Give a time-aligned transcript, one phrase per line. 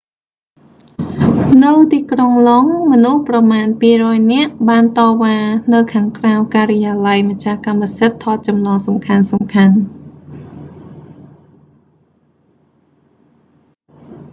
[1.63, 3.67] នៅទីក្រុងឡុងដ៏ មនុស្សប្រមាណ
[3.99, 5.37] 200 នាក់ បានតវ៉ា
[5.73, 9.79] នៅខាងក្រៅការិយាល័យម្ចាស់កម្មសិទ្ធិថតចម្លងសំខាន់ៗ